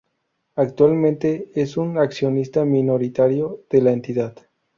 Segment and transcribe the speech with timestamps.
[0.55, 4.33] Actualmente es un accionista minoritario de la entidad.